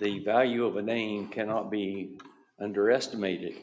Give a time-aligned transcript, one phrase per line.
[0.00, 2.18] the value of a name cannot be
[2.58, 3.54] underestimated.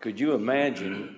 [0.00, 1.16] Could you imagine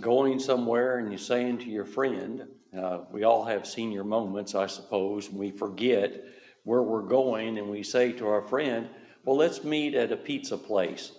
[0.00, 2.46] going somewhere and you're saying to your friend,
[2.76, 6.24] uh, we all have senior moments, I suppose, and we forget
[6.64, 8.88] where we're going, and we say to our friend,
[9.24, 11.10] Well, let's meet at a pizza place.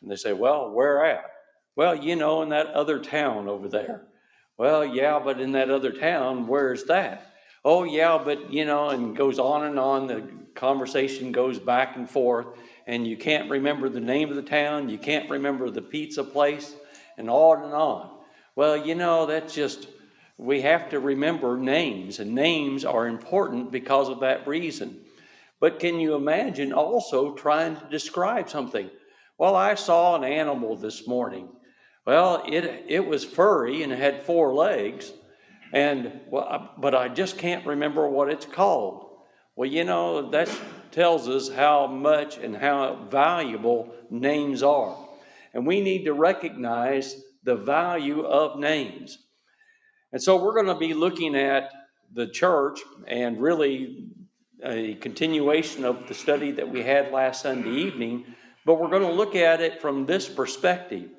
[0.00, 1.24] And they say, Well, where at?
[1.76, 4.02] Well, you know, in that other town over there.
[4.56, 7.32] Well, yeah, but in that other town, where's that?
[7.64, 10.06] Oh, yeah, but you know, and goes on and on.
[10.06, 10.28] The
[10.58, 12.46] conversation goes back and forth,
[12.86, 16.74] and you can't remember the name of the town, you can't remember the pizza place,
[17.16, 18.10] and on and on.
[18.54, 19.88] Well, you know, that's just,
[20.36, 25.00] we have to remember names, and names are important because of that reason.
[25.60, 28.90] But can you imagine also trying to describe something?
[29.38, 31.48] Well, I saw an animal this morning.
[32.04, 35.12] Well, it, it was furry and it had four legs,
[35.72, 39.07] and well, but I just can't remember what it's called.
[39.58, 40.48] Well, you know, that
[40.92, 44.96] tells us how much and how valuable names are.
[45.52, 49.18] And we need to recognize the value of names.
[50.12, 51.72] And so we're going to be looking at
[52.14, 54.04] the church and really
[54.62, 58.26] a continuation of the study that we had last Sunday evening,
[58.64, 61.10] but we're going to look at it from this perspective.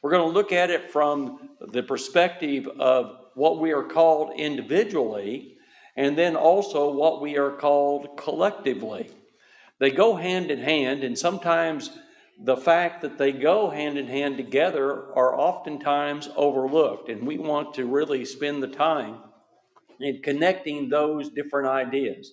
[0.00, 5.58] We're going to look at it from the perspective of what we are called individually
[5.96, 9.10] and then also what we are called collectively.
[9.78, 11.90] They go hand in hand, and sometimes
[12.38, 17.74] the fact that they go hand in hand together are oftentimes overlooked, and we want
[17.74, 19.16] to really spend the time
[20.00, 22.32] in connecting those different ideas.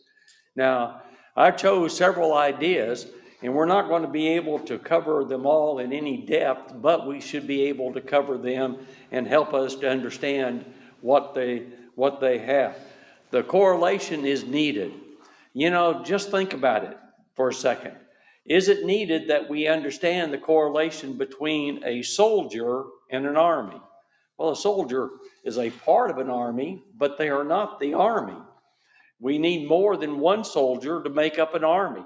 [0.56, 1.02] Now,
[1.36, 3.08] I chose several ideas,
[3.42, 7.08] and we're not going to be able to cover them all in any depth, but
[7.08, 8.78] we should be able to cover them
[9.12, 10.66] and help us to understand
[11.02, 11.66] what they
[11.96, 12.78] what they have.
[13.32, 14.94] The correlation is needed.
[15.54, 16.98] You know, just think about it
[17.36, 17.96] for a second.
[18.46, 23.80] Is it needed that we understand the correlation between a soldier and an army?
[24.38, 25.10] Well, a soldier
[25.44, 28.38] is a part of an army, but they are not the army.
[29.20, 32.06] We need more than one soldier to make up an army.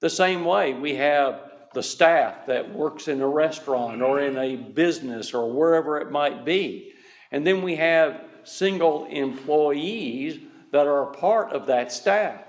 [0.00, 4.56] The same way, we have the staff that works in a restaurant or in a
[4.56, 6.92] business or wherever it might be.
[7.30, 10.38] And then we have single employees
[10.72, 12.42] that are a part of that staff.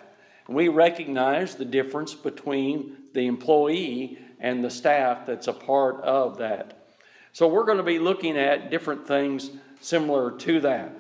[0.48, 6.88] We recognize the difference between the employee and the staff that's a part of that.
[7.32, 9.50] So we're going to be looking at different things
[9.82, 10.92] similar to that.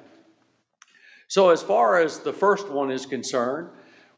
[1.27, 3.69] So, as far as the first one is concerned,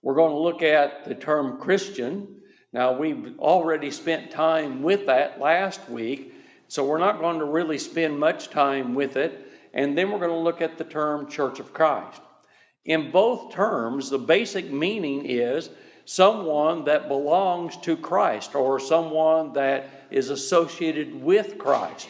[0.01, 2.41] we're going to look at the term Christian.
[2.73, 6.33] Now, we've already spent time with that last week,
[6.67, 9.49] so we're not going to really spend much time with it.
[9.73, 12.22] And then we're going to look at the term Church of Christ.
[12.85, 15.69] In both terms, the basic meaning is
[16.06, 22.07] someone that belongs to Christ or someone that is associated with Christ.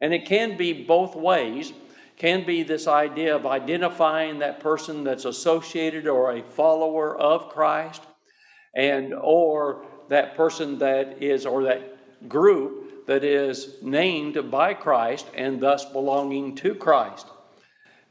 [0.00, 1.72] And it can be both ways.
[2.18, 8.02] Can be this idea of identifying that person that's associated or a follower of Christ
[8.76, 15.60] and or that person that is or that group that is named by Christ and
[15.60, 17.26] thus belonging to Christ.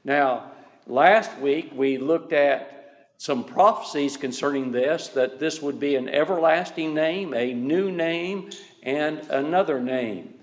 [0.04, 0.52] Now,
[0.88, 2.82] last week we looked at
[3.18, 8.50] some prophecies concerning this that this would be an everlasting name, a new name,
[8.82, 10.34] and another name.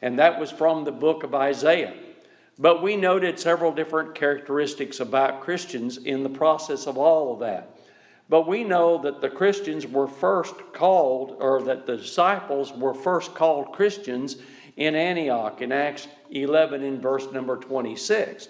[0.00, 1.94] And that was from the book of Isaiah.
[2.58, 7.76] But we noted several different characteristics about Christians in the process of all of that.
[8.28, 13.34] But we know that the Christians were first called, or that the disciples were first
[13.34, 14.36] called Christians
[14.76, 18.48] in Antioch in Acts 11 in verse number 26.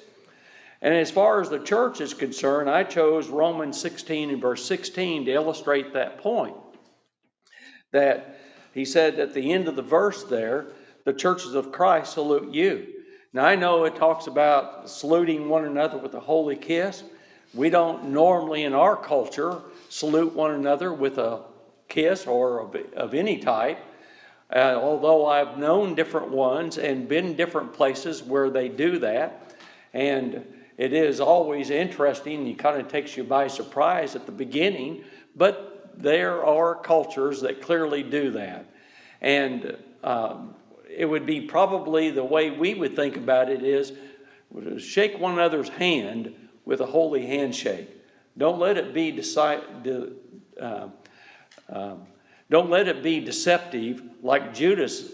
[0.82, 5.26] And as far as the church is concerned, I chose Romans 16 and verse 16
[5.26, 6.56] to illustrate that point.
[7.92, 8.40] That
[8.74, 10.66] he said at the end of the verse there,
[11.04, 12.88] the churches of Christ salute you.
[13.32, 17.04] Now I know it talks about saluting one another with a holy kiss.
[17.54, 21.44] We don't normally in our culture salute one another with a
[21.88, 23.78] kiss or of, of any type.
[24.52, 29.54] Uh, although I've known different ones and been different places where they do that.
[29.94, 30.44] And
[30.78, 32.46] it is always interesting.
[32.46, 35.04] It kind of takes you by surprise at the beginning,
[35.36, 38.66] but there are cultures that clearly do that.
[39.20, 40.54] And um,
[40.88, 43.92] it would be probably the way we would think about it is
[44.78, 46.34] shake one another's hand
[46.64, 47.88] with a holy handshake.
[48.36, 50.12] Don't let it be deci- de-
[50.60, 50.88] uh,
[51.68, 52.06] um,
[52.50, 55.10] don't let it be deceptive like Judas'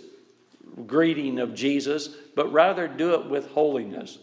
[0.86, 4.18] greeting of Jesus, but rather do it with holiness.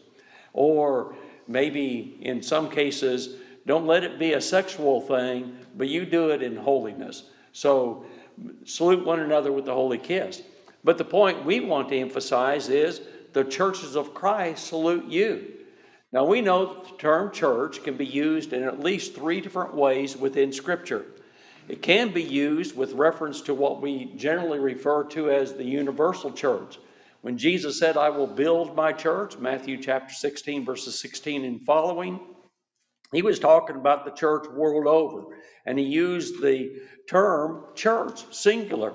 [0.54, 1.16] Or
[1.47, 6.42] maybe in some cases, don't let it be a sexual thing, but you do it
[6.42, 7.24] in holiness.
[7.51, 8.06] So
[8.65, 10.42] salute one another with the holy kiss.
[10.83, 13.01] But the point we want to emphasize is
[13.33, 15.51] the churches of Christ salute you.
[16.12, 20.15] Now we know the term church can be used in at least three different ways
[20.15, 21.06] within Scripture.
[21.68, 26.31] It can be used with reference to what we generally refer to as the universal
[26.31, 26.77] church.
[27.25, 32.19] When Jesus said, I will build my church, Matthew chapter 16, verses 16 and following,
[33.12, 35.36] he was talking about the church world over,
[35.66, 38.94] and he used the term church, singular.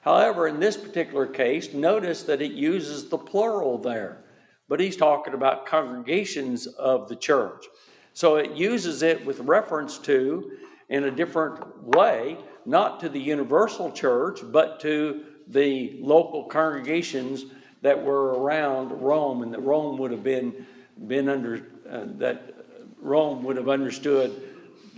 [0.00, 4.24] However, in this particular case, notice that it uses the plural there,
[4.68, 7.64] but he's talking about congregations of the church.
[8.12, 10.50] So it uses it with reference to,
[10.88, 17.44] in a different way, not to the universal church, but to the local congregations
[17.82, 20.66] that were around Rome and that Rome would have been,
[21.06, 22.54] been under, uh, that
[23.00, 24.40] Rome would have understood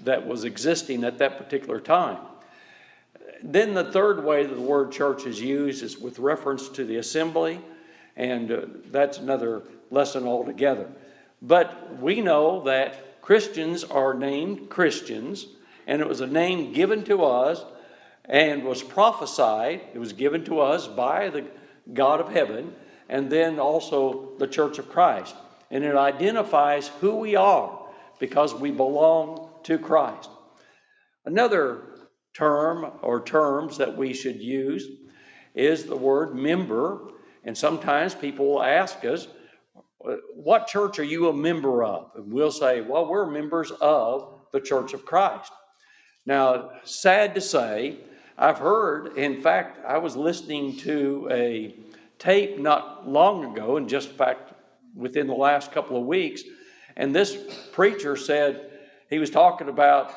[0.04, 2.18] that was existing at that particular time.
[3.42, 6.96] Then the third way that the word church is used is with reference to the
[6.96, 7.60] assembly,
[8.16, 8.60] and uh,
[8.90, 10.88] that's another lesson altogether.
[11.42, 15.46] But we know that Christians are named Christians,
[15.86, 17.62] and it was a name given to us
[18.29, 19.81] and was prophesied.
[19.93, 21.44] It was given to us by the
[21.93, 22.75] God of heaven,
[23.09, 25.35] and then also the Church of Christ.
[25.71, 27.79] And it identifies who we are
[28.19, 30.31] because we belong to Christ.
[31.25, 31.82] Another
[32.35, 34.87] term or terms that we should use
[35.55, 37.11] is the word member.
[37.44, 39.26] And sometimes people will ask us,
[40.35, 42.11] What church are you a member of?
[42.15, 45.53] And we'll say, Well, we're members of the Church of Christ.
[46.26, 47.99] Now, sad to say,
[48.36, 51.75] I've heard, in fact, I was listening to a
[52.19, 54.52] tape not long ago, and just in fact
[54.94, 56.42] within the last couple of weeks,
[56.96, 57.36] and this
[57.72, 58.70] preacher said
[59.10, 60.12] he was talking about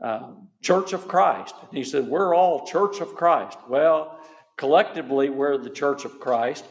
[0.00, 0.30] uh,
[0.62, 1.54] Church of Christ.
[1.68, 3.58] And he said, We're all Church of Christ.
[3.68, 4.18] Well,
[4.56, 6.64] collectively, we're the Church of Christ,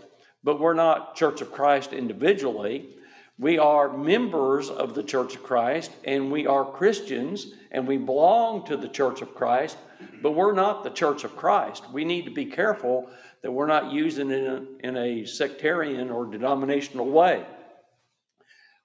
[0.43, 2.95] but we're not Church of Christ individually.
[3.39, 8.65] We are members of the Church of Christ, and we are Christians, and we belong
[8.65, 9.77] to the Church of Christ,
[10.21, 11.89] but we're not the Church of Christ.
[11.93, 13.09] We need to be careful
[13.41, 17.45] that we're not using it in a, sectarian or denominational way.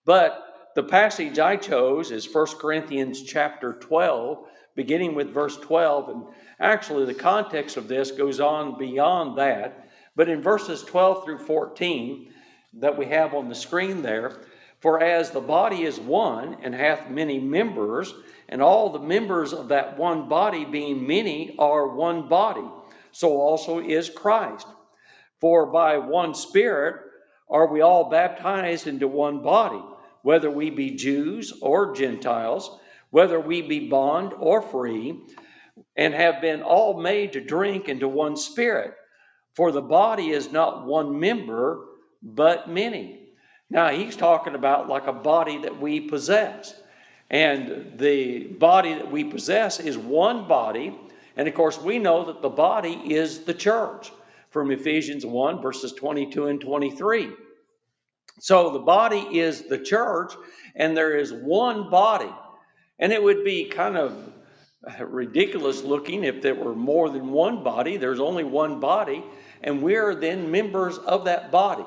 [0.05, 4.47] But the passage I chose is 1 Corinthians chapter 12,
[4.77, 6.09] beginning with verse 12.
[6.11, 6.25] And
[6.61, 9.89] actually, the context of this goes on beyond that.
[10.15, 12.31] But in verses 12 through 14
[12.79, 14.41] that we have on the screen there,
[14.81, 18.13] for as the body is one and hath many members,
[18.49, 22.69] and all the members of that one body, being many, are one body,
[23.13, 24.67] so also is Christ.
[25.41, 27.01] For by one Spirit
[27.49, 29.83] are we all baptized into one body
[30.25, 32.75] whether we be Jews or Gentiles,
[33.11, 35.21] whether we be bond or free,
[35.97, 38.95] and have been all made to drink into one spirit.
[39.55, 41.85] For the body is not one member,
[42.25, 43.21] but many.
[43.71, 46.75] Now, he's talking about like a body that we possess.
[47.31, 50.99] And the body that we possess is one body.
[51.37, 54.13] And of course, we know that the body is the church
[54.51, 57.31] from Ephesians 1, verses 22 and 23.
[58.41, 60.35] So the body is the church,
[60.75, 62.33] and there is one body.
[62.99, 64.33] And it would be kind of
[65.01, 67.97] ridiculous looking if there were more than one body.
[67.97, 69.25] There's only one body,
[69.63, 71.85] and we're then members of that body.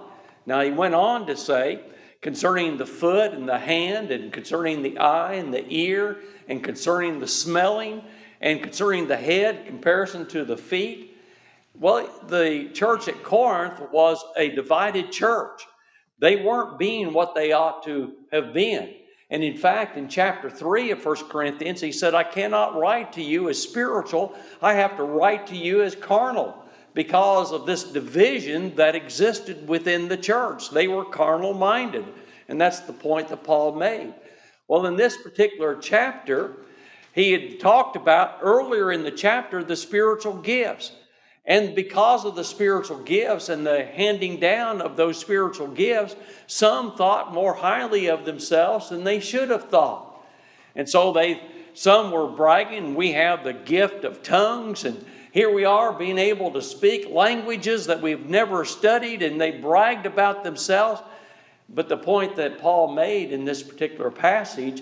[0.47, 1.81] Now, he went on to say,
[2.21, 7.19] concerning the foot and the hand, and concerning the eye and the ear, and concerning
[7.19, 8.01] the smelling,
[8.39, 11.17] and concerning the head, comparison to the feet.
[11.75, 15.63] Well, the church at Corinth was a divided church.
[16.19, 18.95] They weren't being what they ought to have been.
[19.29, 23.21] And in fact, in chapter 3 of 1 Corinthians, he said, I cannot write to
[23.21, 26.63] you as spiritual, I have to write to you as carnal
[26.97, 30.71] because of this division that existed within the church.
[30.71, 32.03] They were carnal minded.
[32.49, 34.15] And that's the point that Paul made.
[34.67, 36.53] Well, in this particular chapter,
[37.13, 40.91] he had talked about earlier in the chapter the spiritual gifts.
[41.45, 46.15] And because of the spiritual gifts and the handing down of those spiritual gifts,
[46.47, 50.19] some thought more highly of themselves than they should have thought.
[50.75, 51.39] And so they
[51.75, 55.05] some were bragging, we have the gift of tongues, and
[55.37, 60.07] here we are being able to speak languages that we've never studied, and they bragged
[60.07, 60.99] about themselves.
[61.69, 64.81] But the point that Paul made in this particular passage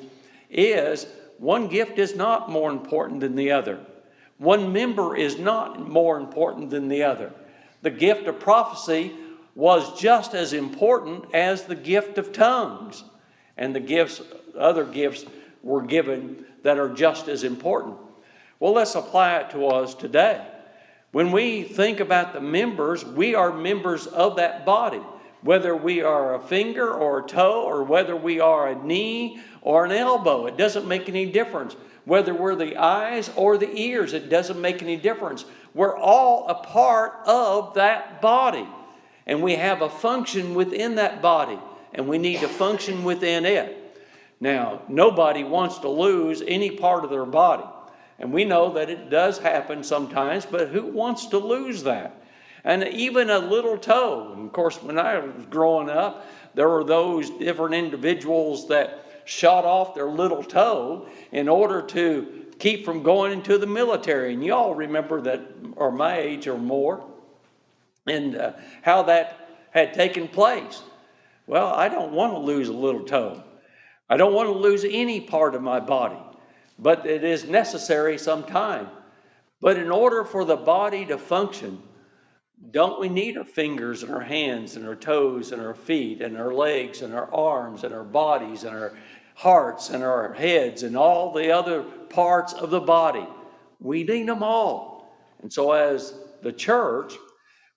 [0.50, 1.07] is
[1.39, 3.81] one gift is not more important than the other.
[4.38, 7.33] One member is not more important than the other.
[7.81, 9.13] The gift of prophecy
[9.55, 13.03] was just as important as the gift of tongues.
[13.57, 14.21] And the gifts,
[14.57, 15.25] other gifts
[15.63, 17.97] were given that are just as important.
[18.59, 20.45] Well, let's apply it to us today.
[21.12, 25.01] When we think about the members, we are members of that body.
[25.41, 29.85] Whether we are a finger or a toe, or whether we are a knee or
[29.85, 31.75] an elbow, it doesn't make any difference.
[32.05, 35.45] Whether we're the eyes or the ears, it doesn't make any difference.
[35.74, 38.67] We're all a part of that body.
[39.27, 41.59] And we have a function within that body,
[41.93, 43.81] and we need to function within it.
[44.39, 47.65] Now, nobody wants to lose any part of their body.
[48.19, 52.22] And we know that it does happen sometimes, but who wants to lose that?
[52.63, 54.34] And even a little toe.
[54.36, 59.65] And of course, when I was growing up, there were those different individuals that shot
[59.65, 64.34] off their little toe in order to keep from going into the military.
[64.34, 65.41] And you all remember that,
[65.75, 67.05] or my age or more,
[68.07, 70.81] and uh, how that had taken place.
[71.48, 73.43] Well, I don't want to lose a little toe.
[74.10, 76.19] I don't want to lose any part of my body,
[76.77, 78.88] but it is necessary sometime.
[79.62, 81.82] But in order for the body to function,
[82.72, 86.38] don't we need our fingers and our hands and our toes and our feet and
[86.38, 88.98] our legs and our arms and our bodies and our
[89.36, 93.25] hearts and our heads and all the other parts of the body?
[93.79, 95.13] We need them all.
[95.41, 97.13] And so, as the church,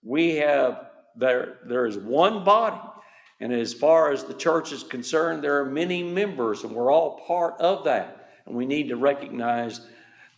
[0.03, 0.87] we have
[1.17, 2.81] there, there is one body.
[3.41, 7.21] And as far as the church is concerned, there are many members, and we're all
[7.27, 8.18] part of that.
[8.49, 9.81] And we need to recognize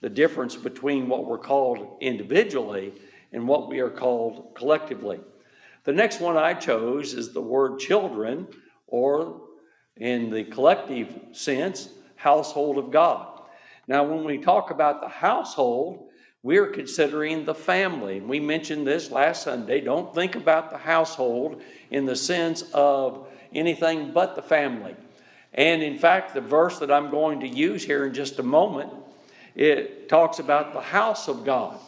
[0.00, 2.92] the difference between what we're called individually
[3.32, 5.20] and what we are called collectively.
[5.84, 8.48] The next one I chose is the word children,
[8.88, 9.40] or
[9.96, 13.42] in the collective sense, household of God.
[13.86, 16.08] Now, when we talk about the household,
[16.42, 18.20] we're considering the family.
[18.20, 19.80] We mentioned this last Sunday.
[19.80, 24.96] Don't think about the household in the sense of anything but the family.
[25.52, 28.92] And in fact, the verse that I'm going to use here in just a moment,
[29.54, 31.78] it talks about the house of God.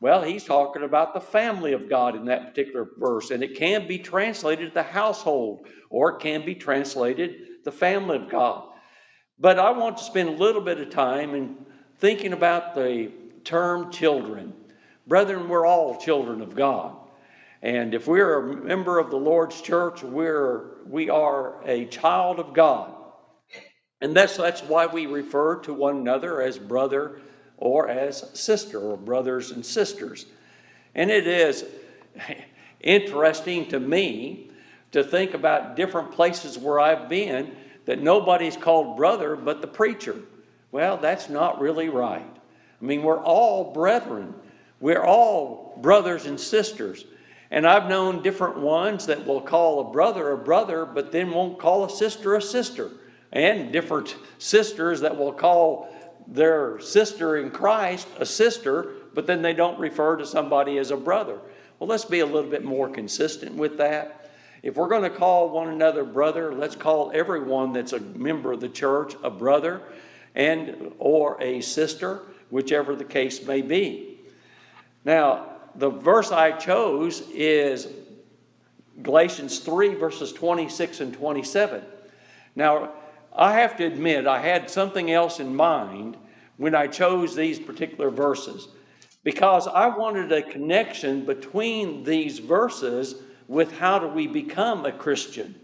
[0.00, 3.86] Well, he's talking about the family of God in that particular verse, and it can
[3.86, 8.64] be translated the household, or it can be translated the family of God.
[9.38, 11.56] But I want to spend a little bit of time in
[11.98, 13.12] thinking about the
[13.44, 14.52] term children.
[15.06, 16.96] Brethren, we're all children of God.
[17.62, 22.54] And if we're a member of the Lord's church, we're, we are a child of
[22.54, 22.92] God.
[24.02, 27.20] And that's, that's why we refer to one another as brother
[27.56, 30.26] or as sister, or brothers and sisters.
[30.96, 31.64] And it is
[32.80, 34.50] interesting to me
[34.90, 37.54] to think about different places where I've been
[37.84, 40.16] that nobody's called brother but the preacher.
[40.72, 42.26] Well, that's not really right.
[42.80, 44.34] I mean, we're all brethren.
[44.80, 47.04] We're all brothers and sisters.
[47.52, 51.60] And I've known different ones that will call a brother a brother, but then won't
[51.60, 52.90] call a sister a sister.
[53.32, 55.88] And different sisters that will call
[56.26, 60.96] their sister in Christ a sister, but then they don't refer to somebody as a
[60.96, 61.38] brother.
[61.78, 64.30] Well, let's be a little bit more consistent with that.
[64.62, 68.60] If we're going to call one another brother, let's call everyone that's a member of
[68.60, 69.82] the church a brother
[70.34, 72.20] and or a sister
[72.50, 74.20] whichever the case may be.
[75.04, 77.88] Now, the verse I chose is
[79.02, 81.82] Galatians 3, verses 26 and 27.
[82.54, 82.92] Now,
[83.34, 86.16] I have to admit, I had something else in mind
[86.56, 88.68] when I chose these particular verses
[89.24, 93.14] because I wanted a connection between these verses
[93.48, 95.54] with how do we become a Christian.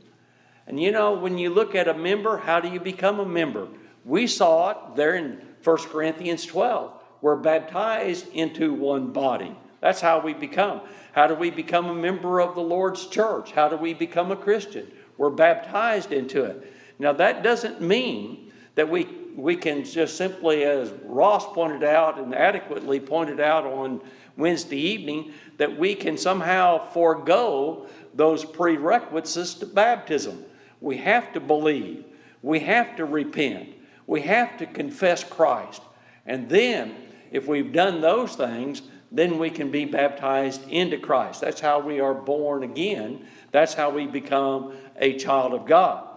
[0.67, 3.69] And you know, when you look at a member, how do you become a member?
[4.05, 6.93] We saw it there in 1 Corinthians 12.
[7.21, 9.57] We're baptized into one body.
[9.81, 10.81] That's how we become.
[11.13, 13.53] How do we become a member of the Lord's church?
[13.53, 14.91] How do we become a Christian?
[15.17, 16.73] We're baptized into it.
[16.99, 22.35] Now, that doesn't mean that we, we can just simply, as Ross pointed out and
[22.35, 24.01] adequately pointed out on
[24.37, 30.45] Wednesday evening, that we can somehow forego those prerequisites to baptism.
[30.81, 32.05] We have to believe.
[32.43, 33.71] We have to repent.
[34.07, 35.83] We have to confess Christ.
[36.27, 36.95] And then,
[37.31, 41.41] if we've done those things, then we can be baptized into Christ.
[41.41, 43.27] That's how we are born again.
[43.53, 46.08] That's how we become a child of God.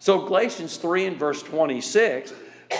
[0.00, 2.32] So, Galatians 3 and verse 26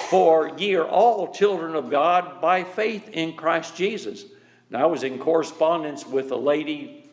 [0.08, 4.24] For ye are all children of God by faith in Christ Jesus.
[4.70, 7.04] Now, I was in correspondence with a lady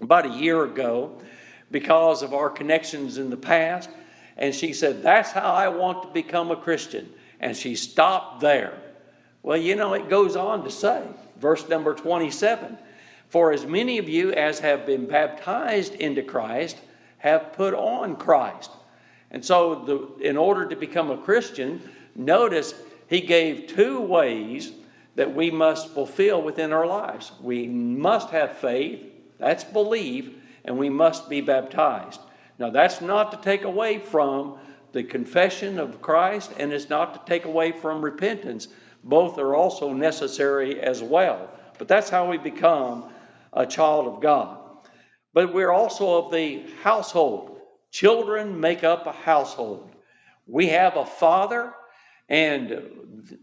[0.00, 1.20] about a year ago
[1.68, 3.90] because of our connections in the past.
[4.36, 7.12] And she said, That's how I want to become a Christian.
[7.40, 8.78] And she stopped there.
[9.42, 11.02] Well, you know, it goes on to say,
[11.40, 12.78] verse number 27
[13.30, 16.76] For as many of you as have been baptized into Christ
[17.18, 18.70] have put on Christ.
[19.30, 19.74] And so,
[20.18, 21.80] the, in order to become a Christian,
[22.16, 22.74] notice
[23.08, 24.72] he gave two ways
[25.14, 27.32] that we must fulfill within our lives.
[27.40, 29.02] We must have faith,
[29.38, 32.20] that's believe, and we must be baptized.
[32.58, 34.58] Now, that's not to take away from
[34.92, 38.68] the confession of Christ, and it's not to take away from repentance.
[39.04, 41.50] Both are also necessary as well.
[41.78, 43.04] But that's how we become
[43.52, 44.58] a child of God.
[45.32, 47.59] But we're also of the household.
[47.90, 49.90] Children make up a household.
[50.46, 51.72] We have a father,
[52.28, 53.38] and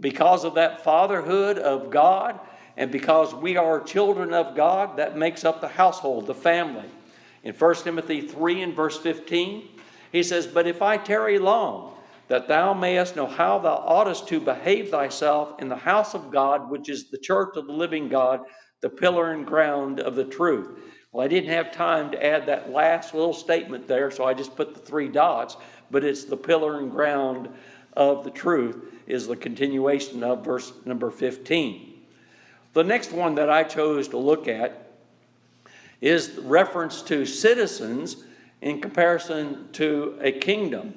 [0.00, 2.38] because of that fatherhood of God,
[2.76, 6.88] and because we are children of God, that makes up the household, the family.
[7.44, 9.68] In 1 Timothy 3 and verse 15,
[10.12, 11.94] he says, But if I tarry long,
[12.28, 16.70] that thou mayest know how thou oughtest to behave thyself in the house of God,
[16.70, 18.40] which is the church of the living God,
[18.80, 20.78] the pillar and ground of the truth.
[21.12, 24.56] Well, I didn't have time to add that last little statement there, so I just
[24.56, 25.58] put the three dots,
[25.90, 27.50] but it's the pillar and ground
[27.94, 31.92] of the truth, is the continuation of verse number 15.
[32.72, 34.90] The next one that I chose to look at
[36.00, 38.16] is reference to citizens
[38.62, 40.94] in comparison to a kingdom.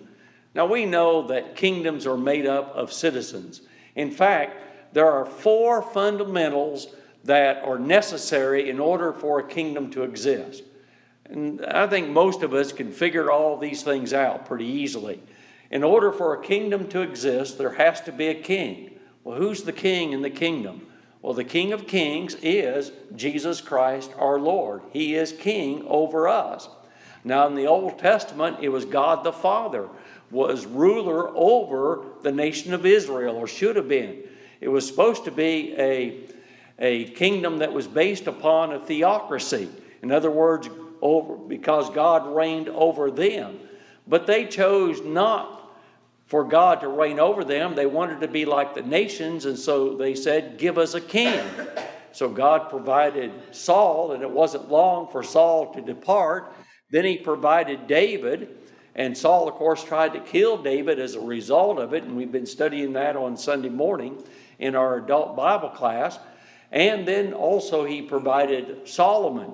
[0.53, 3.60] Now, we know that kingdoms are made up of citizens.
[3.95, 6.88] In fact, there are four fundamentals
[7.25, 10.63] that are necessary in order for a kingdom to exist.
[11.25, 15.22] And I think most of us can figure all these things out pretty easily.
[15.72, 18.91] In order for a kingdom to exist, there has to be a king.
[19.24, 20.88] Well, who's the king in the kingdom?
[21.25, 24.84] Well, the King of Kings is Jesus Christ our Lord.
[24.94, 26.70] He is king over us.
[27.24, 29.89] Now, in the Old Testament, it was God the Father
[30.29, 34.20] was ruler over the nation of Israel, or should have been.
[34.62, 36.20] It was supposed to be a,
[36.79, 39.70] a kingdom that was based upon a theocracy.
[40.01, 40.70] In other words,
[41.01, 43.60] over, because God reigned over them.
[44.08, 45.55] But they chose not
[46.27, 47.75] for God to reign over them.
[47.75, 51.44] They wanted to be like the nations, and so they said, Give us a king.
[52.12, 56.53] So God provided Saul, and it wasn't long for Saul to depart.
[56.90, 58.57] Then he provided David,
[58.96, 62.31] and Saul, of course, tried to kill David as a result of it, and we've
[62.31, 64.24] been studying that on Sunday morning
[64.59, 66.18] in our adult Bible class.
[66.75, 69.53] And then also he provided Solomon.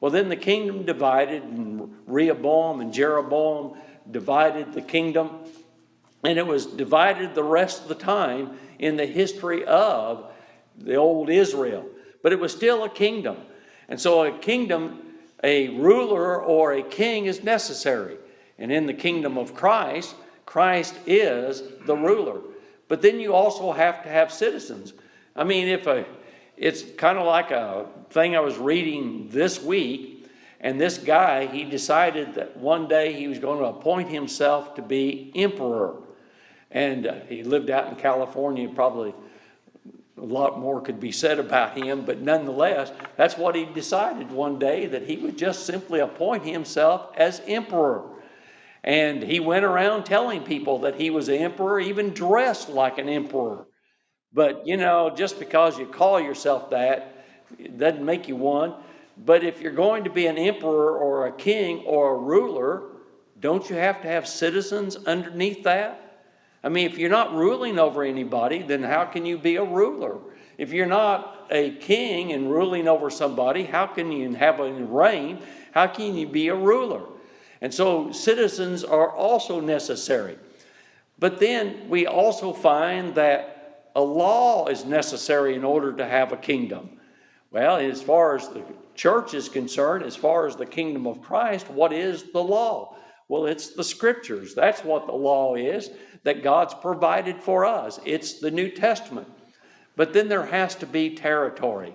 [0.00, 3.76] Well, then the kingdom divided, and Rehoboam and Jeroboam
[4.08, 5.30] divided the kingdom.
[6.22, 10.30] And it was divided the rest of the time in the history of
[10.78, 11.86] the old Israel.
[12.22, 13.36] But it was still a kingdom.
[13.88, 15.02] And so a kingdom,
[15.42, 18.16] a ruler or a king is necessary.
[18.58, 20.14] And in the kingdom of Christ,
[20.46, 22.40] Christ is the ruler.
[22.86, 24.92] But then you also have to have citizens.
[25.34, 26.04] I mean, if a
[26.60, 30.28] it's kind of like a thing I was reading this week,
[30.60, 34.82] and this guy, he decided that one day he was going to appoint himself to
[34.82, 35.96] be emperor.
[36.70, 39.14] And uh, he lived out in California, probably
[40.18, 44.58] a lot more could be said about him, but nonetheless, that's what he decided one
[44.58, 48.04] day that he would just simply appoint himself as emperor.
[48.84, 53.08] And he went around telling people that he was the emperor, even dressed like an
[53.08, 53.64] emperor.
[54.32, 57.24] But you know, just because you call yourself that,
[57.58, 58.74] it doesn't make you one.
[59.16, 62.82] But if you're going to be an emperor or a king or a ruler,
[63.40, 66.22] don't you have to have citizens underneath that?
[66.62, 70.18] I mean, if you're not ruling over anybody, then how can you be a ruler?
[70.58, 75.38] If you're not a king and ruling over somebody, how can you have a reign?
[75.72, 77.02] How can you be a ruler?
[77.62, 80.38] And so citizens are also necessary.
[81.18, 83.59] But then we also find that
[83.94, 86.98] a law is necessary in order to have a kingdom.
[87.50, 88.62] Well, as far as the
[88.94, 92.96] church is concerned, as far as the kingdom of Christ, what is the law?
[93.28, 94.54] Well, it's the scriptures.
[94.54, 95.90] That's what the law is
[96.24, 97.98] that God's provided for us.
[98.04, 99.28] It's the New Testament.
[99.96, 101.94] But then there has to be territory.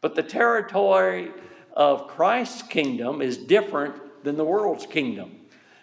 [0.00, 1.32] But the territory
[1.72, 5.36] of Christ's kingdom is different than the world's kingdom.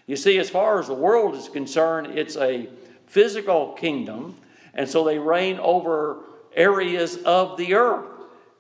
[0.05, 2.69] You see, as far as the world is concerned, it's a
[3.07, 4.35] physical kingdom,
[4.77, 6.19] and so they reign over
[6.55, 8.05] areas of the earth.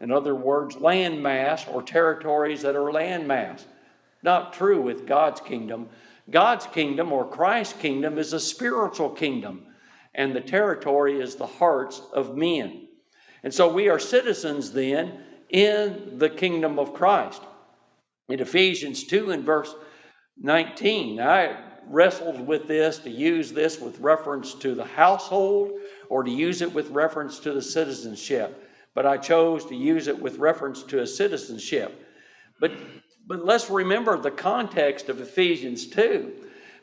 [0.01, 3.65] In other words, land mass or territories that are land mass.
[4.23, 5.89] Not true with God's kingdom.
[6.29, 9.65] God's kingdom or Christ's kingdom is a spiritual kingdom,
[10.13, 12.87] and the territory is the hearts of men.
[13.43, 17.41] And so we are citizens then in the kingdom of Christ.
[18.27, 19.73] In Ephesians 2 and verse
[20.37, 25.71] 19, I wrestled with this to use this with reference to the household
[26.09, 30.21] or to use it with reference to the citizenship, but I chose to use it
[30.21, 32.03] with reference to a citizenship.
[32.59, 32.71] But
[33.27, 36.31] but let's remember the context of Ephesians 2,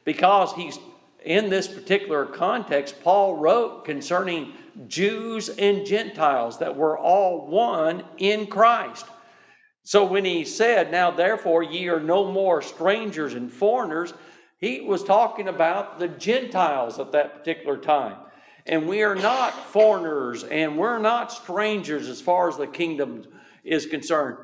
[0.04, 0.78] because he's
[1.24, 4.52] in this particular context, Paul wrote concerning
[4.86, 9.06] Jews and Gentiles, that we're all one in Christ.
[9.84, 14.12] So when he said, Now therefore ye are no more strangers and foreigners,
[14.64, 18.16] he was talking about the Gentiles at that particular time.
[18.66, 23.27] And we are not foreigners and we're not strangers as far as the kingdom
[23.62, 24.38] is concerned,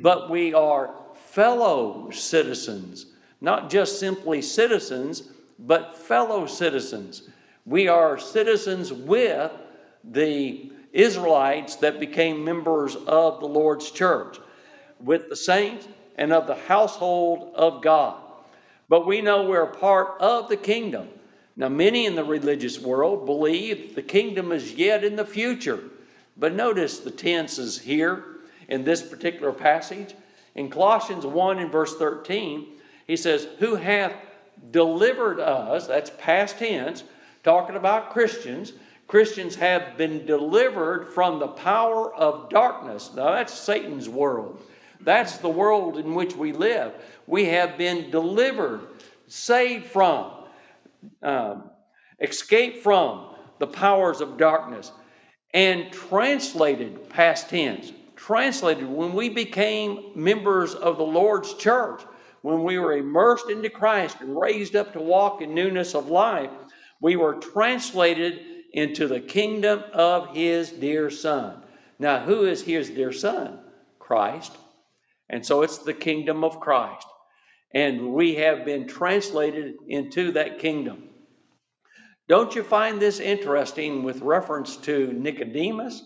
[0.00, 0.94] but we are
[1.26, 3.04] fellow citizens,
[3.42, 5.24] not just simply citizens,
[5.58, 7.28] but fellow citizens.
[7.66, 9.52] We are citizens with
[10.04, 14.38] the Israelites that became members of the Lord's church,
[15.00, 15.86] with the saints
[16.16, 18.25] and of the household of God.
[18.88, 21.08] But we know we're a part of the kingdom.
[21.56, 25.80] Now, many in the religious world believe the kingdom is yet in the future.
[26.36, 28.24] But notice the tenses here
[28.68, 30.14] in this particular passage.
[30.54, 32.66] In Colossians 1 and verse 13,
[33.06, 34.14] he says, Who hath
[34.70, 37.02] delivered us, that's past tense,
[37.42, 38.72] talking about Christians.
[39.06, 43.10] Christians have been delivered from the power of darkness.
[43.14, 44.60] Now, that's Satan's world.
[45.00, 46.92] That's the world in which we live.
[47.26, 48.80] We have been delivered,
[49.28, 50.32] saved from
[51.22, 51.70] um,
[52.20, 54.90] escape from the powers of darkness
[55.54, 62.02] and translated past tense translated when we became members of the lord's church
[62.40, 66.50] when we were immersed into christ and raised up to walk in newness of life
[67.00, 68.40] we were translated
[68.72, 71.62] into the kingdom of his dear son.
[71.98, 73.58] Now who is his dear son?
[73.98, 74.56] Christ
[75.28, 77.06] and so it's the kingdom of christ
[77.74, 81.08] and we have been translated into that kingdom
[82.28, 86.02] don't you find this interesting with reference to Nicodemus?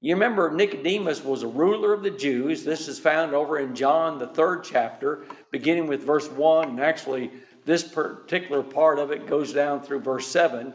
[0.00, 2.64] You remember Nicodemus was a ruler of the Jews.
[2.64, 6.70] This is found over in John, the third chapter, beginning with verse 1.
[6.70, 7.30] And actually,
[7.64, 10.74] this particular part of it goes down through verse 7.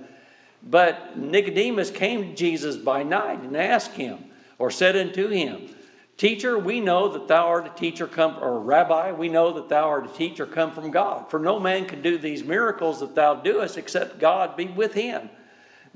[0.63, 4.23] But Nicodemus came to Jesus by night and asked him,
[4.57, 5.69] or said unto him,
[6.19, 9.87] Teacher, we know that thou art a teacher come, or Rabbi, we know that thou
[9.87, 11.31] art a teacher come from God.
[11.31, 15.29] For no man can do these miracles that thou doest except God be with him.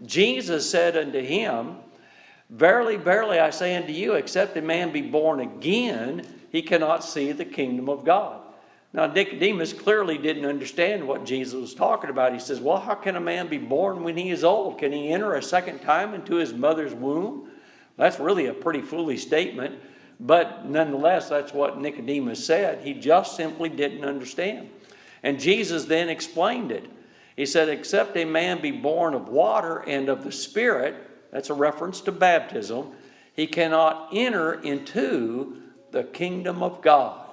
[0.05, 1.75] Jesus said unto him,
[2.49, 7.33] Verily, verily, I say unto you, except a man be born again, he cannot see
[7.33, 8.39] the kingdom of God.
[8.93, 12.31] Now, Nicodemus clearly didn't understand what Jesus was talking about.
[12.31, 14.79] He says, Well, how can a man be born when he is old?
[14.79, 17.49] Can he enter a second time into his mother's womb?
[17.97, 19.75] That's really a pretty foolish statement.
[20.19, 22.83] But nonetheless, that's what Nicodemus said.
[22.83, 24.69] He just simply didn't understand.
[25.21, 26.85] And Jesus then explained it.
[27.35, 30.95] He said, Except a man be born of water and of the Spirit,
[31.31, 32.91] that's a reference to baptism,
[33.35, 37.27] he cannot enter into the kingdom of God.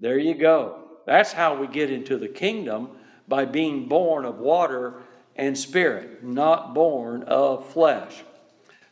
[0.00, 0.80] There you go.
[1.06, 2.90] That's how we get into the kingdom
[3.26, 5.02] by being born of water
[5.36, 8.22] and spirit, not born of flesh.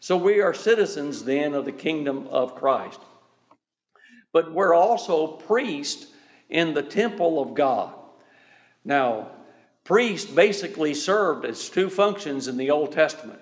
[0.02, 2.98] So we are citizens then of the kingdom of Christ.
[4.32, 6.04] But we're also priests
[6.50, 7.94] in the temple of God.
[8.84, 9.28] Now,
[9.84, 13.38] priests basically served as two functions in the Old Testament.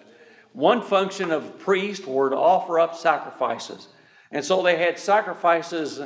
[0.52, 3.88] One function of priest were to offer up sacrifices.
[4.30, 5.98] And so they had sacrifices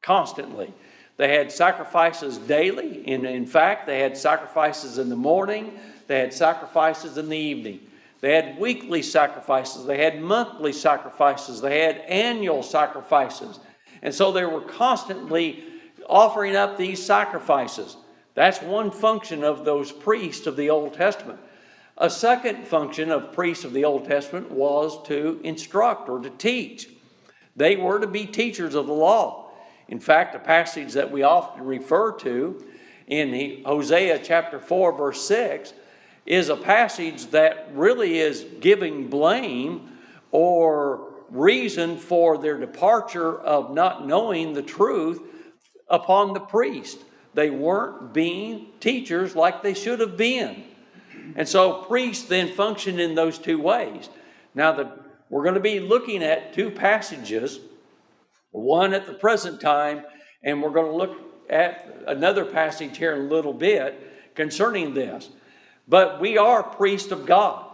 [0.00, 0.72] constantly.
[1.16, 3.02] They had sacrifices daily.
[3.08, 5.76] And in fact, they had sacrifices in the morning,
[6.06, 7.80] they had sacrifices in the evening.
[8.26, 13.60] They had weekly sacrifices, they had monthly sacrifices, they had annual sacrifices.
[14.02, 15.62] And so they were constantly
[16.08, 17.96] offering up these sacrifices.
[18.34, 21.38] That's one function of those priests of the Old Testament.
[21.98, 26.88] A second function of priests of the Old Testament was to instruct or to teach.
[27.54, 29.52] They were to be teachers of the law.
[29.86, 32.66] In fact, a passage that we often refer to
[33.06, 35.72] in Hosea chapter 4, verse 6,
[36.26, 39.90] is a passage that really is giving blame
[40.30, 45.20] or reason for their departure of not knowing the truth
[45.88, 46.98] upon the priest.
[47.34, 50.64] They weren't being teachers like they should have been.
[51.36, 54.08] And so priests then function in those two ways.
[54.54, 54.90] Now, the,
[55.28, 57.58] we're going to be looking at two passages,
[58.52, 60.04] one at the present time,
[60.42, 61.16] and we're going to look
[61.50, 65.28] at another passage here in a little bit concerning this.
[65.88, 67.64] But we are priests of God.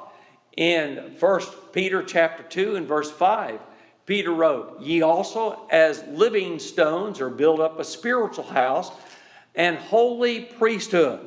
[0.56, 3.58] In First Peter chapter 2 and verse 5,
[4.04, 8.90] Peter wrote, Ye also as living stones are built up a spiritual house
[9.54, 11.20] and holy priesthood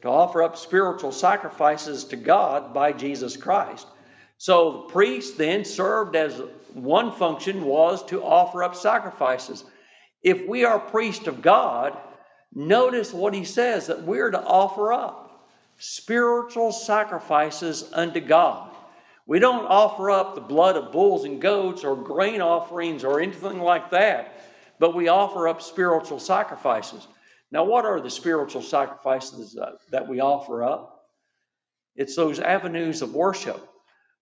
[0.00, 3.86] to offer up spiritual sacrifices to God by Jesus Christ.
[4.38, 6.42] So the priest then served as
[6.74, 9.62] one function was to offer up sacrifices.
[10.24, 11.96] If we are priests of God,
[12.52, 15.31] notice what he says that we're to offer up
[15.82, 18.70] spiritual sacrifices unto God.
[19.26, 23.58] We don't offer up the blood of bulls and goats or grain offerings or anything
[23.58, 24.32] like that,
[24.78, 27.04] but we offer up spiritual sacrifices.
[27.50, 29.58] Now, what are the spiritual sacrifices
[29.90, 31.08] that we offer up?
[31.96, 33.68] It's those avenues of worship,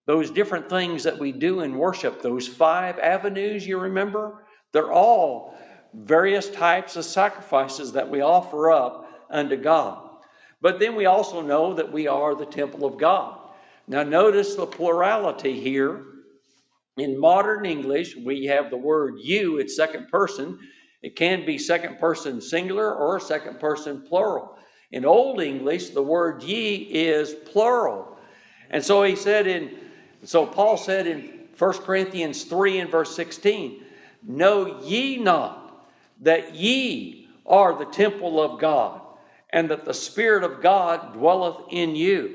[0.07, 4.47] those different things that we do in worship, those five avenues you remember?
[4.73, 5.59] They're all
[5.93, 10.10] various types of sacrifices that we offer up unto God.
[10.61, 13.39] But then we also know that we are the temple of God.
[13.89, 16.05] Now, notice the plurality here.
[16.97, 20.59] In modern English, we have the word you, it's second person.
[21.03, 24.57] It can be second person singular or second person plural.
[24.93, 28.19] In Old English, the word ye is plural.
[28.71, 29.77] And so he said in,
[30.25, 33.83] so Paul said in 1 Corinthians 3 and verse 16,
[34.23, 35.89] Know ye not
[36.21, 39.00] that ye are the temple of God,
[39.53, 42.35] and that the Spirit of God dwelleth in you?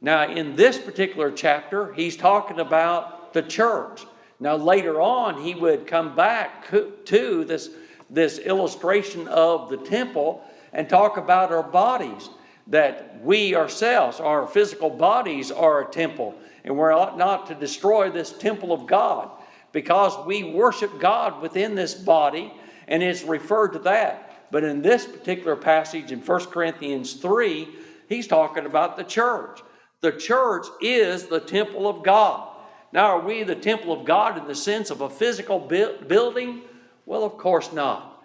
[0.00, 4.04] Now, in this particular chapter, he's talking about the church.
[4.40, 7.70] Now, later on, he would come back to this,
[8.10, 12.28] this illustration of the temple and talk about our bodies,
[12.68, 16.34] that we ourselves, our physical bodies, are a temple,
[16.64, 19.30] and we're not to destroy this temple of God
[19.72, 22.52] because we worship God within this body,
[22.88, 24.31] and it's referred to that.
[24.52, 27.68] But in this particular passage in 1 Corinthians 3,
[28.06, 29.62] he's talking about the church.
[30.02, 32.54] The church is the temple of God.
[32.92, 36.60] Now, are we the temple of God in the sense of a physical building?
[37.06, 38.22] Well, of course not.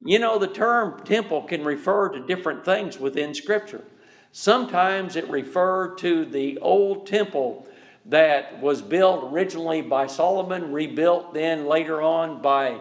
[0.00, 3.82] You know, the term temple can refer to different things within Scripture.
[4.30, 7.66] Sometimes it referred to the old temple
[8.06, 12.80] that was built originally by Solomon, rebuilt then later on by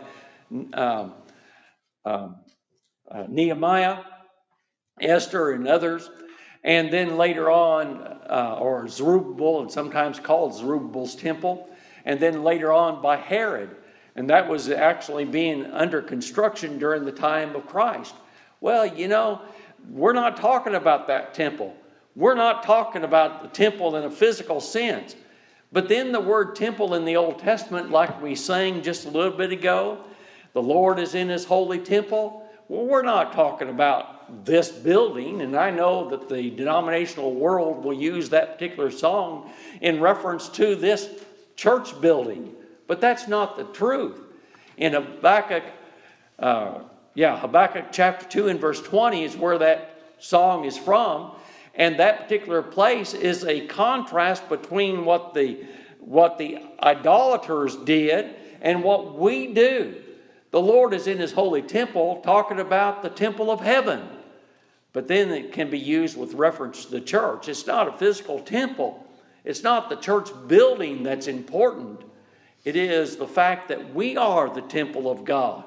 [0.76, 1.16] um,
[2.06, 2.36] um,
[3.10, 4.00] uh, Nehemiah,
[5.00, 6.10] Esther, and others.
[6.64, 7.98] And then later on,
[8.30, 11.70] uh, or Zerubbabel, and sometimes called Zerubbabel's temple.
[12.06, 13.76] And then later on by Herod.
[14.16, 18.16] And that was actually being under construction during the time of Christ.
[18.60, 19.42] Well, you know,
[19.90, 21.76] we're not talking about that temple.
[22.16, 25.16] We're not talking about the temple in a physical sense.
[25.72, 29.38] But then the word temple in the Old Testament, like we sang just a little
[29.38, 30.04] bit ago,
[30.54, 32.47] the Lord is in his holy temple.
[32.70, 37.94] Well, we're not talking about this building, and I know that the denominational world will
[37.94, 39.50] use that particular song
[39.80, 41.10] in reference to this
[41.56, 42.54] church building,
[42.86, 44.20] but that's not the truth.
[44.76, 45.64] In Habakkuk,
[46.40, 46.80] uh,
[47.14, 51.32] yeah, Habakkuk chapter 2 and verse 20 is where that song is from,
[51.74, 55.66] and that particular place is a contrast between what the
[56.00, 59.96] what the idolaters did and what we do.
[60.52, 64.08] The Lord is in his holy temple talking about the temple of heaven.
[64.94, 67.50] But then it can be used with reference to the church.
[67.50, 69.06] It's not a physical temple,
[69.44, 72.02] it's not the church building that's important.
[72.66, 75.64] It is the fact that we are the temple of God.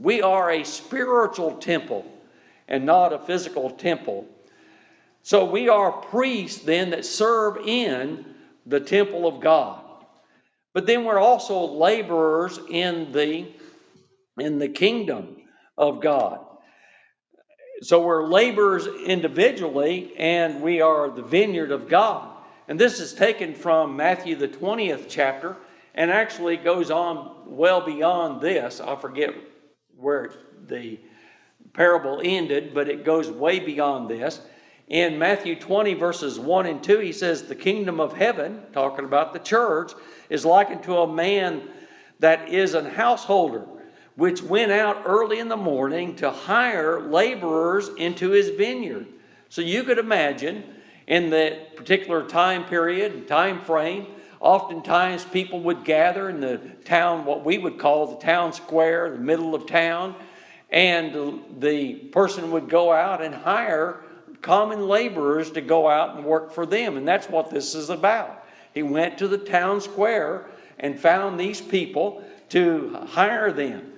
[0.00, 2.04] We are a spiritual temple
[2.66, 4.26] and not a physical temple.
[5.22, 8.24] So we are priests then that serve in
[8.66, 9.80] the temple of God.
[10.72, 13.46] But then we're also laborers in the
[14.38, 15.36] in the kingdom
[15.76, 16.40] of God.
[17.82, 22.30] So we're laborers individually, and we are the vineyard of God.
[22.68, 25.56] And this is taken from Matthew, the 20th chapter,
[25.94, 28.80] and actually goes on well beyond this.
[28.80, 29.34] I forget
[29.96, 30.32] where
[30.66, 30.98] the
[31.72, 34.40] parable ended, but it goes way beyond this.
[34.88, 39.32] In Matthew 20, verses 1 and 2, he says, The kingdom of heaven, talking about
[39.32, 39.92] the church,
[40.28, 41.62] is likened to a man
[42.20, 43.66] that is an householder
[44.16, 49.06] which went out early in the morning to hire laborers into his vineyard.
[49.48, 50.64] So you could imagine
[51.06, 54.06] in that particular time period, and time frame,
[54.40, 59.18] oftentimes people would gather in the town, what we would call the town square, the
[59.18, 60.14] middle of town,
[60.70, 64.00] and the person would go out and hire
[64.42, 66.96] common laborers to go out and work for them.
[66.96, 68.44] And that's what this is about.
[68.74, 70.46] He went to the town square
[70.78, 73.92] and found these people to hire them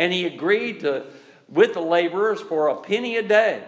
[0.00, 1.04] and he agreed to
[1.46, 3.62] with the laborers for a penny a day,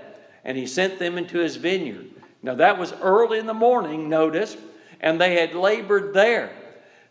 [0.45, 2.07] and he sent them into his vineyard.
[2.43, 4.57] Now that was early in the morning, notice,
[4.99, 6.51] and they had labored there.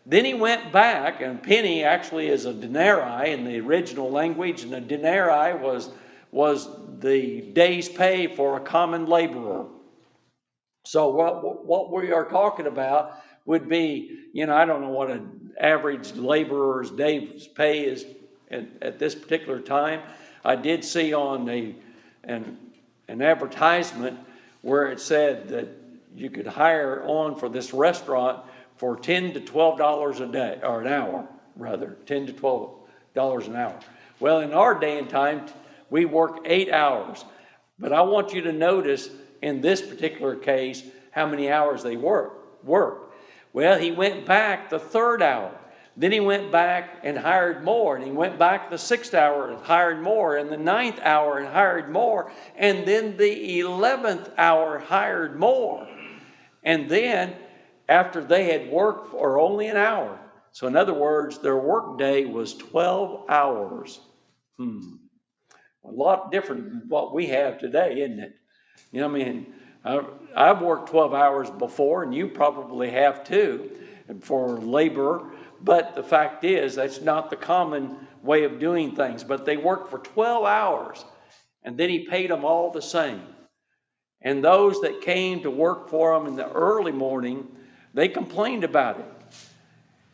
[0.04, 4.74] Then he went back, and penny actually is a denarii in the original language, and
[4.74, 5.88] a denarii was,
[6.32, 9.66] was the day's pay for a common laborer.
[10.84, 15.12] So what, what we are talking about would be, you know, I don't know what
[15.12, 18.04] an average laborer's day's pay is
[18.52, 20.00] at, at this particular time.
[20.44, 21.74] I did see on a,
[22.24, 22.58] an,
[23.08, 24.18] an advertisement
[24.60, 25.68] where it said that
[26.14, 28.44] you could hire on for this restaurant
[28.76, 32.74] for ten to twelve dollars a day, or an hour, rather, ten to twelve
[33.14, 33.78] dollars an hour.
[34.20, 35.46] Well, in our day and time,
[35.90, 37.24] we work eight hours.
[37.78, 39.08] But I want you to notice
[39.40, 42.64] in this particular case how many hours they work.
[42.64, 43.12] Work.
[43.52, 45.52] Well, he went back the third hour.
[45.96, 49.58] Then he went back and hired more, and he went back the sixth hour and
[49.62, 55.38] hired more, and the ninth hour and hired more, and then the eleventh hour hired
[55.38, 55.86] more.
[56.62, 57.34] And then,
[57.88, 60.18] after they had worked for only an hour,
[60.52, 64.00] so in other words, their work day was 12 hours.
[64.56, 64.96] Hmm.
[65.84, 68.34] A lot different than what we have today, isn't it?
[68.92, 69.54] You know, I mean,
[70.36, 73.70] I've worked 12 hours before, and you probably have too,
[74.20, 75.31] for labor.
[75.62, 79.22] But the fact is, that's not the common way of doing things.
[79.24, 81.04] But they worked for 12 hours,
[81.62, 83.22] and then he paid them all the same.
[84.20, 87.46] And those that came to work for him in the early morning,
[87.94, 89.06] they complained about it.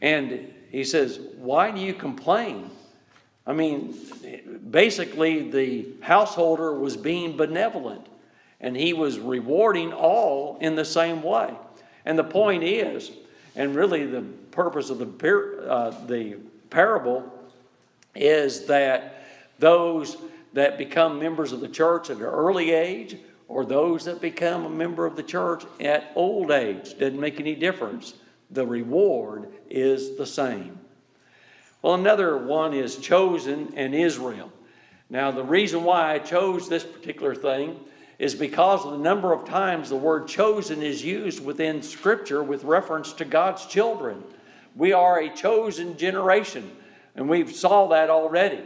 [0.01, 2.71] And he says, Why do you complain?
[3.47, 3.97] I mean,
[4.71, 8.07] basically, the householder was being benevolent
[8.61, 11.55] and he was rewarding all in the same way.
[12.05, 13.11] And the point is,
[13.59, 16.37] and really the purpose of the, uh, the
[16.71, 17.31] parable
[18.15, 19.27] is that
[19.59, 20.17] those
[20.53, 23.17] that become members of the church at an early age
[23.49, 27.57] or those that become a member of the church at old age doesn't make any
[27.57, 28.15] difference.
[28.53, 30.79] The reward is the same.
[31.83, 34.53] Well, another one is chosen and Israel.
[35.11, 37.81] Now, the reason why I chose this particular thing
[38.19, 42.65] is because of the number of times the word chosen is used within Scripture with
[42.65, 44.23] reference to God's children.
[44.75, 46.71] We are a chosen generation,
[47.15, 48.61] and we've saw that already.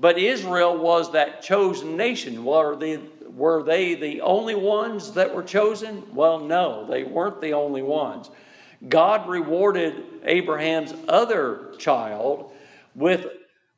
[0.00, 2.44] But Israel was that chosen nation.
[2.44, 6.14] Were they, were they the only ones that were chosen?
[6.14, 8.30] Well, no, they weren't the only ones.
[8.86, 12.52] God rewarded Abraham's other child
[12.94, 13.26] with,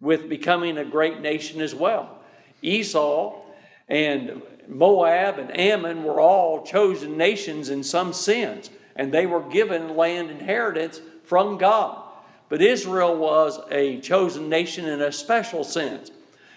[0.01, 2.19] with becoming a great nation as well.
[2.63, 3.41] Esau
[3.89, 9.97] and Moab and Ammon were all chosen nations in some sense, and they were given
[9.97, 12.03] land inheritance from God.
[12.49, 16.11] But Israel was a chosen nation in a special sense.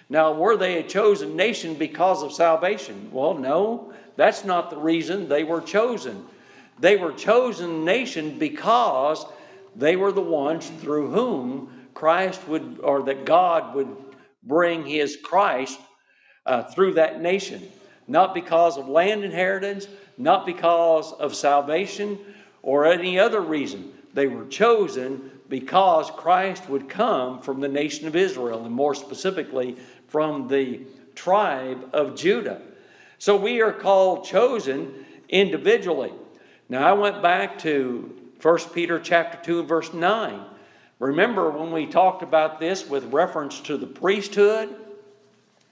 [0.09, 3.09] Now, were they a chosen nation because of salvation?
[3.11, 6.25] Well, no, that's not the reason they were chosen.
[6.79, 9.25] They were chosen nation because
[9.75, 13.95] they were the ones through whom Christ would, or that God would
[14.43, 15.79] bring his Christ
[16.45, 17.61] uh, through that nation.
[18.07, 19.87] Not because of land inheritance,
[20.17, 22.19] not because of salvation
[22.61, 23.93] or any other reason.
[24.13, 29.77] They were chosen because Christ would come from the nation of Israel, and more specifically,
[30.07, 30.81] from the
[31.15, 32.61] tribe of Judah.
[33.19, 36.11] So we are called chosen individually.
[36.69, 40.45] Now I went back to 1 Peter chapter 2 and verse 9.
[40.99, 44.75] Remember when we talked about this with reference to the priesthood?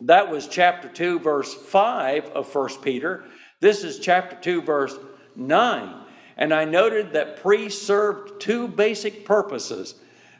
[0.02, 3.24] That was chapter 2 verse 5 of 1 Peter.
[3.60, 4.96] This is chapter 2 verse
[5.36, 5.94] 9.
[6.38, 9.94] And I noted that priests served two basic purposes.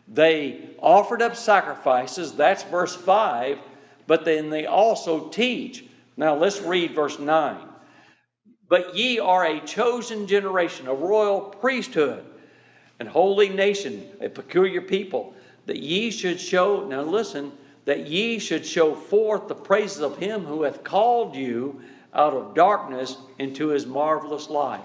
[0.08, 3.60] They offered up sacrifices, that's verse 5,
[4.08, 5.86] but then they also teach.
[6.18, 7.58] Now let's read verse 9.
[8.68, 12.26] But ye are a chosen generation, a royal priesthood,
[13.00, 17.52] and holy nation, a peculiar people, that ye should show, now listen,
[17.86, 21.82] that ye should show forth the praises of him who hath called you
[22.14, 24.84] out of darkness into his marvelous light.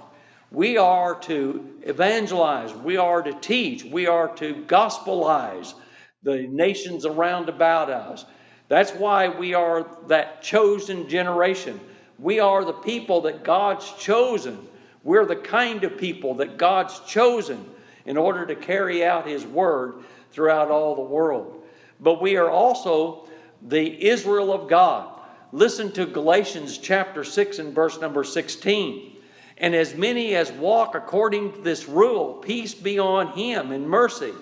[0.51, 5.75] We are to evangelize, we are to teach, we are to gospelize
[6.23, 8.25] the nations around about us.
[8.69, 11.81] That's why we are that chosen generation.
[12.19, 14.59] We are the people that God's chosen.
[15.05, 17.65] We're the kind of people that God's chosen
[18.07, 19.97] in order to carry out His word
[20.33, 21.63] throughout all the world.
[22.01, 23.29] But we are also
[23.63, 25.09] the Israel of God.
[25.53, 29.17] Listen to Galatians chapter 6 and verse number 16.
[29.59, 34.35] And as many as walk according to this rule, peace be on him and mercy,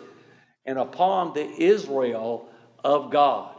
[0.67, 2.49] and upon the Israel
[2.83, 3.55] of God.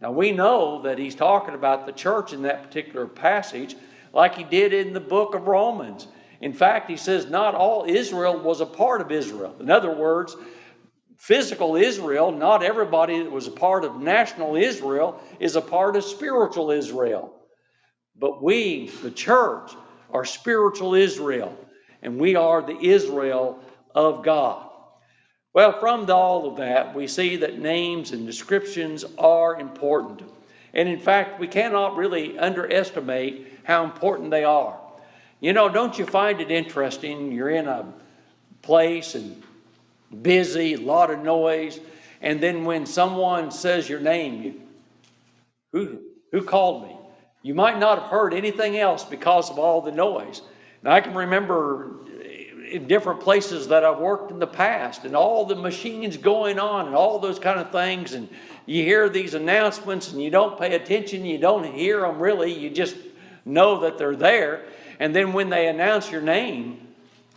[0.00, 3.74] Now we know that he's talking about the church in that particular passage,
[4.12, 6.06] like he did in the book of Romans.
[6.40, 9.54] In fact, he says not all Israel was a part of Israel.
[9.60, 10.36] In other words,
[11.16, 16.04] physical Israel, not everybody that was a part of national Israel is a part of
[16.04, 17.32] spiritual Israel.
[18.18, 19.72] But we, the church,
[20.10, 21.56] are spiritual Israel,
[22.02, 23.58] and we are the Israel
[23.94, 24.66] of God.
[25.52, 30.22] Well, from all of that, we see that names and descriptions are important.
[30.74, 34.78] And in fact, we cannot really underestimate how important they are.
[35.40, 37.32] You know, don't you find it interesting?
[37.32, 37.90] You're in a
[38.60, 39.42] place and
[40.22, 41.78] busy, a lot of noise.
[42.20, 44.60] And then when someone says your name, you,
[45.72, 45.98] who,
[46.32, 46.96] who called me?
[47.42, 50.42] You might not have heard anything else because of all the noise.
[50.82, 51.96] And I can remember
[52.70, 56.86] in different places that I've worked in the past and all the machines going on
[56.86, 58.12] and all those kind of things.
[58.12, 58.28] And
[58.66, 62.70] you hear these announcements and you don't pay attention, you don't hear them really, you
[62.70, 62.96] just
[63.44, 64.64] know that they're there.
[64.98, 66.88] And then when they announce your name,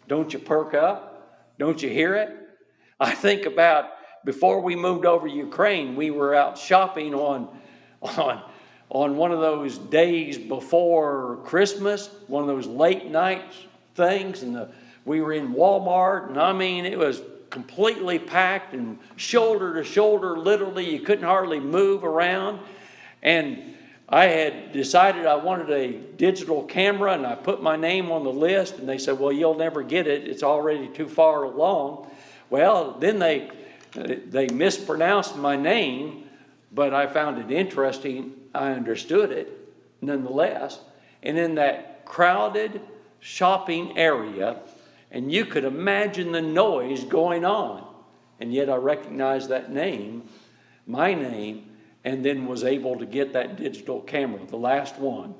[0.07, 1.53] don't you perk up?
[1.59, 2.48] Don't you hear it?
[3.01, 3.91] I think about
[4.25, 7.47] before we moved over Ukraine, we were out shopping on
[8.01, 8.43] on
[8.89, 13.53] on one of those days before Christmas, one of those late night
[13.93, 14.69] things, and the,
[15.05, 17.21] we were in Walmart, and I mean it was
[17.51, 22.59] completely packed and shoulder to shoulder, literally you couldn't hardly move around,
[23.21, 23.75] and
[24.09, 28.33] I had decided I wanted a digital camera, and I put my name on the
[28.33, 32.09] list, and they said, "Well, you'll never get it; it's already too far along."
[32.49, 33.49] Well, then they
[33.93, 36.29] they mispronounced my name,
[36.71, 38.33] but I found it interesting.
[38.53, 39.49] I understood it
[40.01, 40.79] nonetheless.
[41.23, 42.81] And in that crowded
[43.19, 44.57] shopping area,
[45.11, 47.85] and you could imagine the noise going on,
[48.39, 50.23] and yet I recognized that name,
[50.87, 51.65] my name,
[52.03, 55.33] and then was able to get that digital camera, the last one.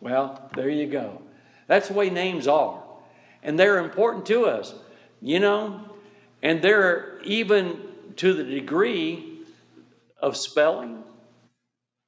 [0.00, 1.20] Well, there you go.
[1.66, 2.82] That's the way names are.
[3.42, 4.74] And they're important to us,
[5.20, 5.87] you know,
[6.42, 7.80] and they're even
[8.16, 9.40] to the degree
[10.20, 11.02] of spelling.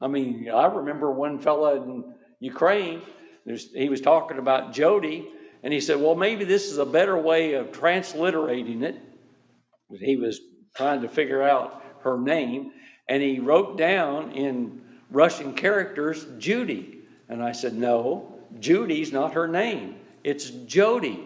[0.00, 3.02] I mean, I remember one fella in Ukraine,
[3.44, 5.28] he was talking about Jody,
[5.62, 8.96] and he said, well, maybe this is a better way of transliterating it.
[10.00, 10.40] He was
[10.74, 12.72] trying to figure out her name,
[13.08, 17.00] and he wrote down in Russian characters Judy.
[17.28, 19.96] And I said, no, Judy's not her name.
[20.24, 21.22] It's Jody.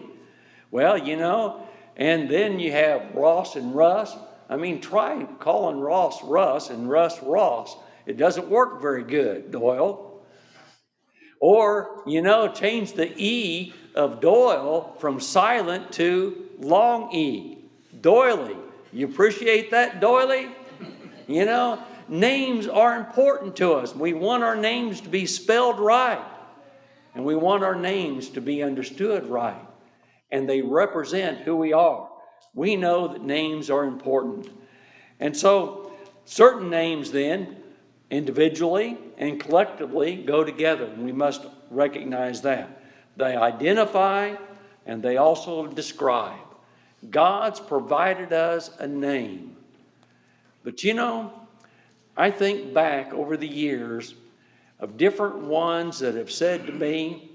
[0.71, 4.15] Well, you know, and then you have Ross and Russ.
[4.49, 7.75] I mean, try calling Ross Russ and Russ Ross.
[8.05, 10.21] It doesn't work very good, Doyle.
[11.39, 17.57] Or, you know, change the E of Doyle from silent to long E.
[18.01, 18.57] Doily.
[18.91, 20.47] You appreciate that, Doily?
[21.27, 23.95] You know, names are important to us.
[23.95, 26.23] We want our names to be spelled right,
[27.15, 29.64] and we want our names to be understood right,
[30.31, 32.09] and they represent who we are.
[32.53, 34.49] We know that names are important.
[35.19, 35.91] And so,
[36.25, 37.57] certain names then,
[38.09, 42.81] individually and collectively, go together, and we must recognize that.
[43.17, 44.35] They identify
[44.85, 46.39] and they also describe.
[47.09, 49.55] God's provided us a name.
[50.63, 51.33] But you know,
[52.17, 54.13] I think back over the years
[54.79, 57.31] of different ones that have said to me,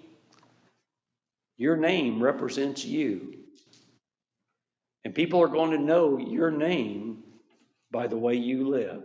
[1.60, 3.34] Your name represents you.
[5.04, 7.22] And people are going to know your name
[7.92, 9.02] by the way you live.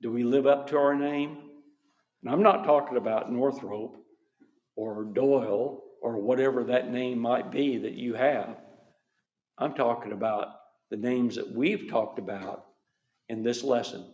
[0.00, 1.36] Do we live up to our name?
[2.22, 3.98] And I'm not talking about Northrop
[4.76, 8.56] or Doyle or whatever that name might be that you have.
[9.58, 10.54] I'm talking about
[10.88, 12.64] the names that we've talked about
[13.28, 14.06] in this lesson.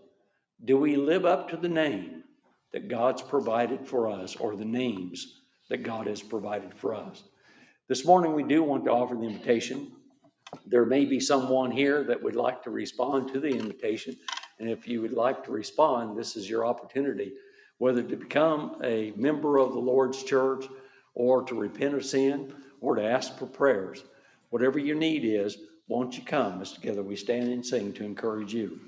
[0.65, 2.25] Do we live up to the name
[2.73, 5.40] that God's provided for us or the names
[5.71, 7.23] that God has provided for us?
[7.89, 9.91] This morning, we do want to offer the invitation.
[10.67, 14.17] There may be someone here that would like to respond to the invitation.
[14.59, 17.33] And if you would like to respond, this is your opportunity,
[17.79, 20.67] whether to become a member of the Lord's church
[21.15, 24.05] or to repent of sin or to ask for prayers.
[24.51, 25.57] Whatever your need is,
[25.89, 28.81] won't you come as together we stand and sing to encourage you?